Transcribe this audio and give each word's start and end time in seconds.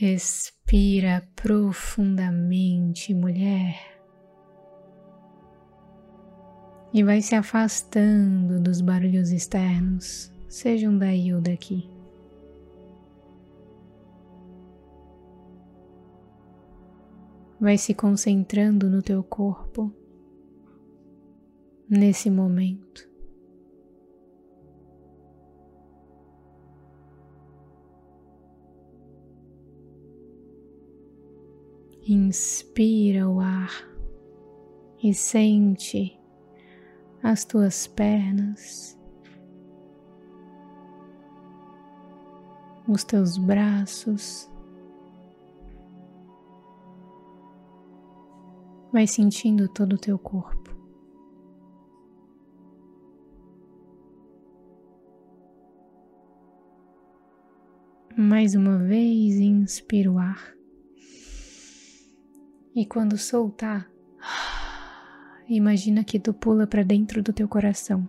Respira 0.00 1.28
profundamente, 1.34 3.12
mulher. 3.12 3.74
E 6.94 7.02
vai 7.02 7.20
se 7.20 7.34
afastando 7.34 8.60
dos 8.60 8.80
barulhos 8.80 9.32
externos, 9.32 10.32
sejam 10.48 10.96
daí 10.96 11.34
ou 11.34 11.40
daqui. 11.40 11.90
Vai 17.60 17.76
se 17.76 17.92
concentrando 17.92 18.88
no 18.88 19.02
teu 19.02 19.24
corpo 19.24 19.92
nesse 21.90 22.30
momento. 22.30 23.10
Inspira 32.10 33.28
o 33.28 33.38
ar 33.38 33.86
e 35.02 35.12
sente 35.12 36.18
as 37.22 37.44
tuas 37.44 37.86
pernas, 37.86 38.98
os 42.88 43.04
teus 43.04 43.36
braços. 43.36 44.50
Vai 48.90 49.06
sentindo 49.06 49.68
todo 49.68 49.92
o 49.92 49.98
teu 49.98 50.18
corpo. 50.18 50.74
Mais 58.16 58.54
uma 58.54 58.78
vez, 58.78 59.34
inspira 59.34 60.10
o 60.10 60.18
ar. 60.18 60.57
E 62.74 62.86
quando 62.86 63.16
soltar, 63.16 63.90
imagina 65.48 66.04
que 66.04 66.20
tu 66.20 66.32
pula 66.32 66.66
para 66.66 66.82
dentro 66.82 67.22
do 67.22 67.32
teu 67.32 67.48
coração. 67.48 68.08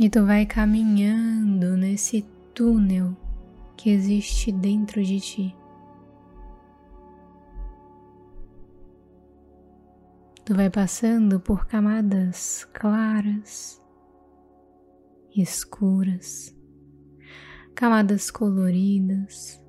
E 0.00 0.08
tu 0.08 0.24
vai 0.24 0.46
caminhando 0.46 1.76
nesse 1.76 2.22
túnel 2.54 3.16
que 3.76 3.90
existe 3.90 4.52
dentro 4.52 5.02
de 5.02 5.20
ti. 5.20 5.56
Tu 10.44 10.54
vai 10.54 10.70
passando 10.70 11.38
por 11.38 11.66
camadas 11.66 12.64
claras, 12.72 13.82
escuras, 15.36 16.56
camadas 17.78 18.28
coloridas, 18.28 19.62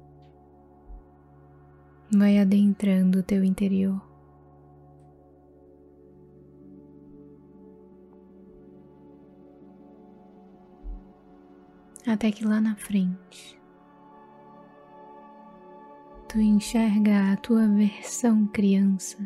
vai 2.12 2.40
adentrando 2.40 3.20
o 3.20 3.24
teu 3.24 3.44
interior. 3.44 4.02
Até 12.08 12.32
que 12.32 12.44
lá 12.44 12.60
na 12.60 12.76
frente 12.76 13.62
tu 16.28 16.40
enxerga 16.40 17.34
a 17.34 17.38
tua 17.38 17.68
versão 17.68 18.48
criança, 18.48 19.20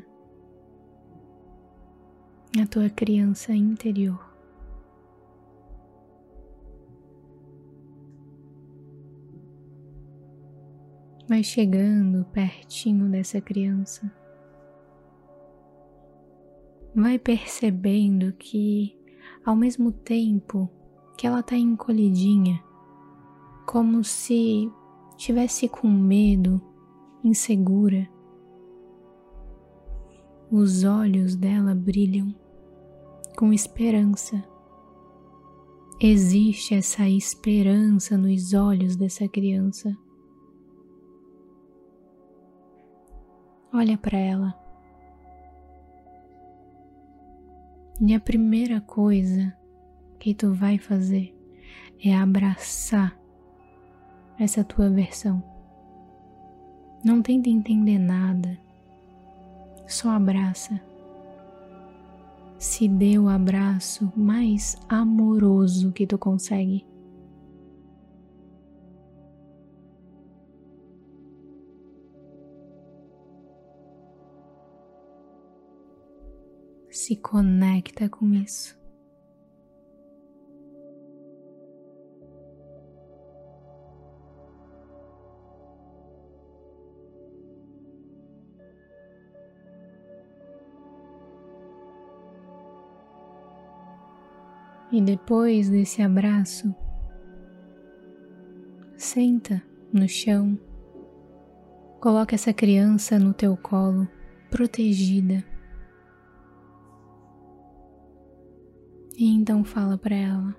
a 2.61 2.67
tua 2.67 2.89
criança 2.89 3.54
interior. 3.54 4.33
Vai 11.34 11.44
chegando 11.44 12.26
pertinho 12.26 13.09
dessa 13.09 13.42
criança. 13.42 14.11
Vai 16.95 17.17
percebendo 17.17 18.32
que, 18.33 18.95
ao 19.43 19.55
mesmo 19.55 19.92
tempo 19.92 20.70
que 21.17 21.26
ela 21.26 21.39
está 21.39 21.58
encolhidinha, 21.58 22.64
como 23.66 24.04
se 24.04 24.72
tivesse 25.17 25.67
com 25.67 25.88
medo, 25.88 26.61
insegura, 27.23 28.08
os 30.52 30.83
olhos 30.83 31.36
dela 31.36 31.73
brilham 31.73 32.32
com 33.36 33.52
esperança. 33.52 34.43
Existe 35.99 36.76
essa 36.76 37.10
esperança 37.10 38.16
nos 38.16 38.54
olhos 38.54 38.95
dessa 38.95 39.27
criança. 39.27 39.98
Olha 43.73 43.98
para 43.98 44.17
ela. 44.17 44.54
E 48.00 48.14
a 48.14 48.20
primeira 48.20 48.80
coisa 48.82 49.52
que 50.20 50.36
tu 50.36 50.54
vai 50.54 50.78
fazer 50.78 51.36
é 52.04 52.16
abraçar 52.16 53.17
essa 54.39 54.64
tua 54.64 54.92
versão. 54.92 55.44
Não 57.04 57.22
tenta 57.22 57.50
entender 57.50 57.98
nada, 57.98 58.60
só 59.88 60.11
abraça. 60.11 60.80
Se 62.60 62.88
dê 62.88 63.17
o 63.17 63.28
abraço 63.28 64.14
mais 64.16 64.78
amoroso 64.88 65.92
que 65.92 66.05
tu 66.05 66.17
consegue. 66.17 66.86
Se 76.93 77.15
conecta 77.15 78.08
com 78.08 78.31
isso. 78.36 78.80
E 94.92 95.02
depois 95.02 95.70
desse 95.70 96.04
abraço, 96.04 96.73
senta 98.95 99.64
no 99.92 100.08
chão, 100.08 100.60
coloca 101.99 102.36
essa 102.36 102.54
criança 102.54 103.17
no 103.17 103.33
teu 103.33 103.58
colo, 103.58 104.08
protegida. 104.52 105.52
E 109.15 109.29
então 109.29 109.63
fala 109.63 109.95
para 109.95 110.15
ela, 110.15 110.55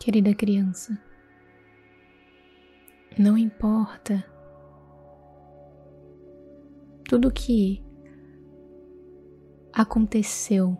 querida 0.00 0.34
criança, 0.34 0.98
não 3.16 3.38
importa 3.38 4.24
tudo 7.08 7.30
que 7.30 7.80
aconteceu, 9.72 10.76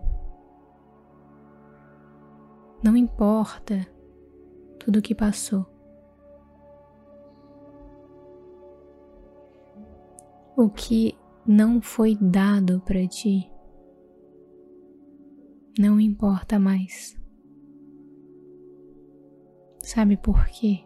não 2.83 2.97
importa 2.97 3.87
tudo 4.81 5.01
que 5.01 5.15
passou. 5.15 5.65
O 10.57 10.69
que 10.69 11.17
não 11.47 11.81
foi 11.81 12.17
dado 12.21 12.81
para 12.81 13.07
ti 13.07 13.49
não 15.79 16.01
importa 16.01 16.59
mais. 16.59 17.17
Sabe 19.79 20.17
por 20.17 20.45
quê? 20.49 20.85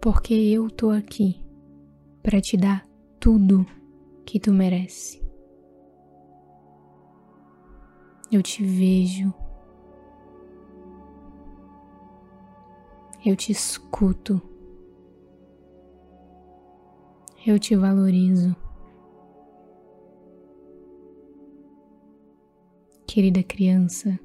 Porque 0.00 0.32
eu 0.32 0.70
tô 0.70 0.88
aqui 0.88 1.44
para 2.22 2.40
te 2.40 2.56
dar 2.56 2.88
tudo 3.20 3.66
que 4.24 4.40
tu 4.40 4.54
merece. 4.54 5.22
Eu 8.32 8.42
te 8.42 8.64
vejo. 8.64 9.34
Eu 13.24 13.36
te 13.36 13.52
escuto. 13.52 14.40
Eu 17.46 17.58
te 17.58 17.76
valorizo. 17.76 18.56
Querida 23.12 23.42
criança, 23.42 24.20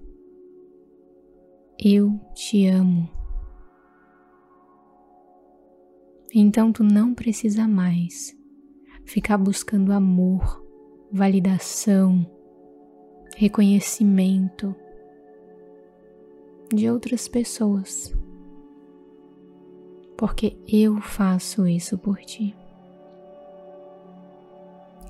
eu 1.83 2.19
te 2.35 2.67
amo. 2.67 3.09
Então 6.31 6.71
tu 6.71 6.83
não 6.83 7.15
precisa 7.15 7.67
mais 7.67 8.37
ficar 9.03 9.39
buscando 9.39 9.91
amor, 9.91 10.63
validação, 11.11 12.29
reconhecimento 13.35 14.75
de 16.71 16.87
outras 16.87 17.27
pessoas, 17.27 18.15
porque 20.15 20.59
eu 20.67 21.01
faço 21.01 21.67
isso 21.67 21.97
por 21.97 22.19
ti. 22.19 22.55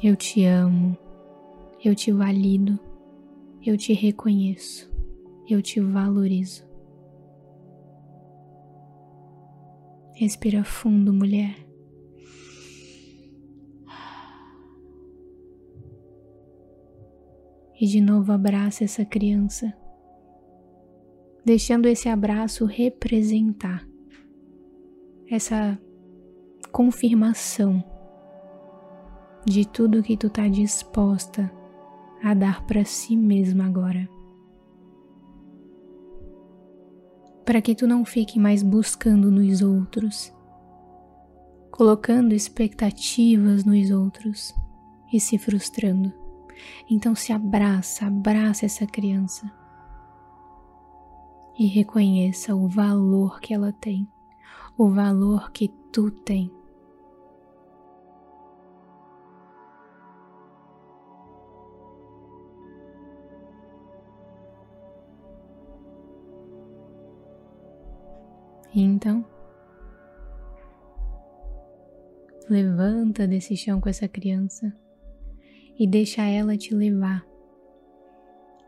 Eu 0.02 0.16
te 0.16 0.46
amo, 0.46 0.98
eu 1.84 1.94
te 1.94 2.10
valido, 2.14 2.80
eu 3.66 3.76
te 3.76 3.94
reconheço, 3.94 4.92
eu 5.50 5.60
te 5.60 5.80
valorizo. 5.80 6.64
Respira 10.14 10.64
fundo, 10.64 11.12
mulher. 11.12 11.56
E 17.80 17.88
de 17.88 18.00
novo 18.00 18.32
abraça 18.32 18.84
essa 18.84 19.04
criança, 19.04 19.76
deixando 21.44 21.88
esse 21.88 22.08
abraço 22.08 22.66
representar 22.66 23.86
essa 25.30 25.78
confirmação 26.72 27.84
de 29.46 29.68
tudo 29.68 30.04
que 30.04 30.16
tu 30.16 30.30
tá 30.30 30.48
disposta 30.48 31.52
a 32.24 32.34
dar 32.34 32.66
para 32.66 32.84
si 32.86 33.16
mesma 33.16 33.66
agora. 33.66 34.10
Para 37.46 37.62
que 37.62 37.76
tu 37.76 37.86
não 37.88 38.04
fique 38.04 38.40
mais 38.40 38.64
buscando 38.64 39.30
nos 39.30 39.62
outros, 39.62 40.34
colocando 41.72 42.34
expectativas 42.34 43.64
nos 43.64 43.92
outros 43.92 44.56
e 45.14 45.20
se 45.20 45.38
frustrando. 45.38 46.12
Então 46.90 47.14
se 47.14 47.32
abraça, 47.32 48.08
abraça 48.08 48.66
essa 48.66 48.88
criança 48.88 49.52
e 51.58 51.68
reconheça 51.68 52.56
o 52.56 52.68
valor 52.68 53.40
que 53.40 53.54
ela 53.54 53.72
tem, 53.72 54.08
o 54.78 54.90
valor 54.90 55.52
que 55.52 55.70
tu 55.92 56.12
tem. 56.12 56.52
E 68.76 68.82
então, 68.82 69.26
levanta 72.50 73.26
desse 73.26 73.56
chão 73.56 73.80
com 73.80 73.88
essa 73.88 74.06
criança 74.06 74.76
e 75.80 75.88
deixa 75.88 76.24
ela 76.24 76.58
te 76.58 76.76
levar 76.76 77.26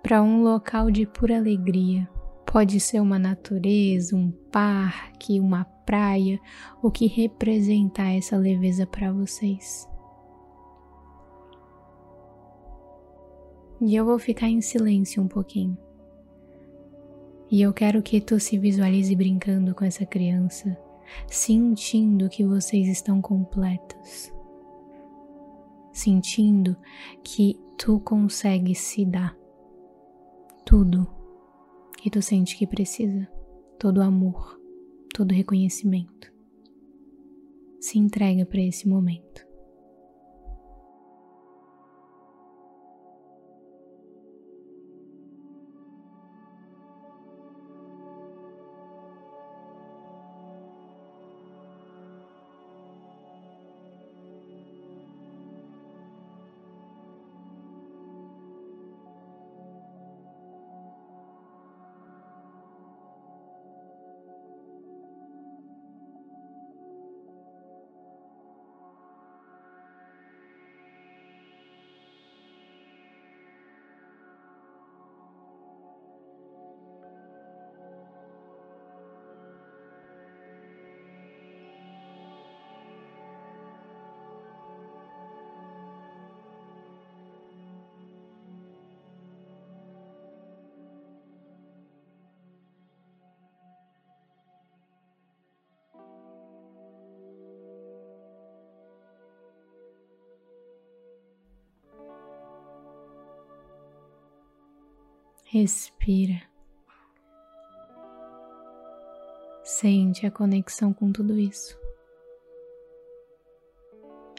para 0.01 0.23
um 0.23 0.41
local 0.43 0.89
de 0.89 1.05
pura 1.05 1.35
alegria. 1.35 2.07
Pode 2.45 2.79
ser 2.79 3.01
uma 3.01 3.19
natureza, 3.19 4.15
um 4.15 4.31
parque, 4.49 5.41
uma 5.41 5.65
praia, 5.85 6.39
o 6.81 6.89
que 6.89 7.05
representar 7.05 8.11
essa 8.11 8.37
leveza 8.37 8.87
para 8.87 9.11
vocês. 9.11 9.85
E 13.81 13.93
eu 13.93 14.05
vou 14.05 14.17
ficar 14.17 14.47
em 14.47 14.61
silêncio 14.61 15.21
um 15.21 15.27
pouquinho. 15.27 15.77
E 17.49 17.61
eu 17.61 17.73
quero 17.73 18.01
que 18.03 18.19
tu 18.19 18.39
se 18.39 18.57
visualize 18.57 19.15
brincando 19.15 19.73
com 19.73 19.85
essa 19.85 20.05
criança, 20.05 20.77
sentindo 21.27 22.27
que 22.29 22.43
vocês 22.43 22.87
estão 22.89 23.21
completos, 23.21 24.33
sentindo 25.93 26.75
que 27.23 27.57
tu 27.77 27.99
consegue 28.01 28.75
se 28.75 29.05
dar 29.05 29.37
tudo 30.65 31.07
que 31.97 32.09
tu 32.09 32.21
sente 32.21 32.57
que 32.57 32.67
precisa, 32.67 33.27
todo 33.79 34.01
amor, 34.01 34.59
todo 35.13 35.33
reconhecimento. 35.33 36.31
Se 37.79 37.97
entrega 37.97 38.45
para 38.45 38.61
esse 38.61 38.87
momento. 38.87 39.46
Respira. 105.49 106.41
Sente 109.63 110.25
a 110.25 110.31
conexão 110.31 110.91
com 110.91 111.09
tudo 111.09 111.39
isso. 111.39 111.79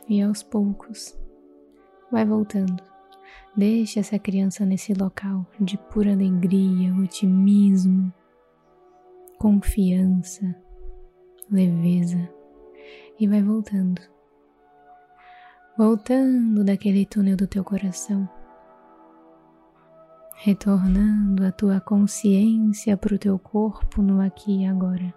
E 0.07 0.21
aos 0.21 0.43
poucos, 0.43 1.19
vai 2.13 2.27
voltando. 2.27 2.83
Deixa 3.57 4.01
essa 4.01 4.19
criança 4.19 4.67
nesse 4.67 4.93
local 4.93 5.47
de 5.59 5.79
pura 5.79 6.13
alegria, 6.13 6.95
otimismo, 6.95 8.12
confiança, 9.38 10.55
leveza 11.50 12.29
e 13.19 13.27
vai 13.27 13.43
voltando. 13.43 14.03
Voltando 15.75 16.62
daquele 16.62 17.07
túnel 17.07 17.35
do 17.35 17.47
teu 17.47 17.65
coração 17.65 18.29
retornando 20.40 21.45
a 21.45 21.50
tua 21.50 21.80
consciência 21.80 22.97
para 22.97 23.12
o 23.12 23.18
teu 23.18 23.37
corpo 23.40 24.00
no 24.00 24.21
aqui 24.21 24.62
e 24.62 24.66
agora. 24.66 25.12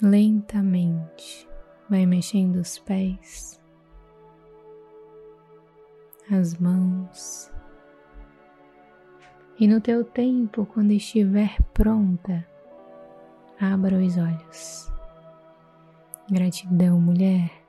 Lentamente 0.00 1.46
vai 1.90 2.06
mexendo 2.06 2.56
os 2.56 2.78
pés, 2.78 3.60
as 6.30 6.56
mãos, 6.58 7.52
e 9.60 9.68
no 9.68 9.78
teu 9.78 10.02
tempo, 10.04 10.64
quando 10.64 10.92
estiver 10.92 11.60
pronta, 11.74 12.44
abra 13.60 13.98
os 13.98 14.16
olhos. 14.16 14.90
Gratidão, 16.30 16.98
mulher 16.98 17.61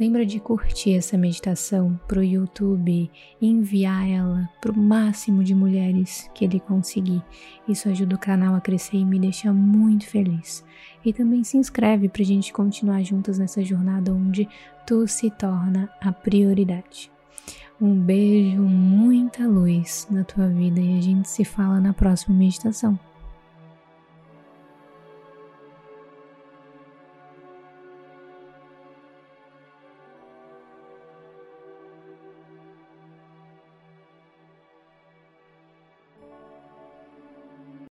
Lembra 0.00 0.24
de 0.24 0.40
curtir 0.40 0.94
essa 0.94 1.18
meditação 1.18 2.00
para 2.08 2.20
o 2.20 2.24
YouTube 2.24 3.10
e 3.38 3.46
enviar 3.46 4.08
ela 4.08 4.48
para 4.58 4.72
o 4.72 4.74
máximo 4.74 5.44
de 5.44 5.54
mulheres 5.54 6.30
que 6.34 6.42
ele 6.42 6.58
conseguir. 6.58 7.22
Isso 7.68 7.86
ajuda 7.86 8.16
o 8.16 8.18
canal 8.18 8.54
a 8.54 8.62
crescer 8.62 8.96
e 8.96 9.04
me 9.04 9.18
deixa 9.18 9.52
muito 9.52 10.06
feliz. 10.06 10.64
E 11.04 11.12
também 11.12 11.44
se 11.44 11.58
inscreve 11.58 12.08
para 12.08 12.22
a 12.22 12.24
gente 12.24 12.50
continuar 12.50 13.02
juntas 13.02 13.38
nessa 13.38 13.62
jornada 13.62 14.10
onde 14.10 14.48
tu 14.86 15.06
se 15.06 15.28
torna 15.28 15.90
a 16.00 16.10
prioridade. 16.10 17.12
Um 17.78 17.94
beijo, 17.94 18.62
muita 18.62 19.46
luz 19.46 20.08
na 20.10 20.24
tua 20.24 20.48
vida 20.48 20.80
e 20.80 20.96
a 20.96 21.02
gente 21.02 21.28
se 21.28 21.44
fala 21.44 21.78
na 21.78 21.92
próxima 21.92 22.34
meditação. 22.34 22.98